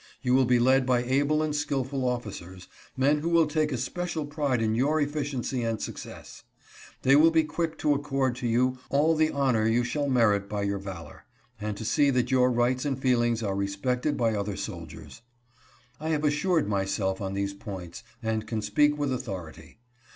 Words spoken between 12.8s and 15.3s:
and feelings are respected by 416 GOVERNOR JOHN A. ANDREW. other soldiers.